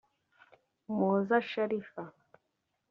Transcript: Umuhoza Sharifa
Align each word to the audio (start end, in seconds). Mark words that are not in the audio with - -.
Umuhoza 0.91 1.35
Sharifa 1.49 2.03